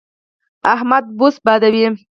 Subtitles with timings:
[0.73, 1.85] احمد بوس بادوي.